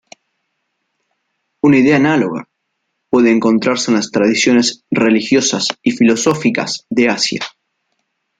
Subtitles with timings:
[1.61, 2.49] Una idea análoga
[3.11, 7.41] puede encontrarse en las tradiciones religiosas y filosóficas de Asia.